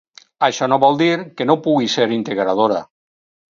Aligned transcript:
Això 0.45 0.67
no 0.73 0.79
vol 0.83 0.97
dir 1.01 1.09
que 1.41 1.47
no 1.51 1.57
pugui 1.67 1.93
ser 1.99 2.09
integradora. 2.19 2.83